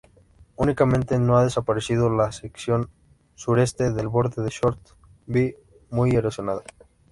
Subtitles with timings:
[0.55, 2.89] Únicamente no ha desaparecido la sección
[3.35, 4.79] sureste del borde de "Short
[5.27, 5.55] B",
[5.91, 6.63] muy erosionada.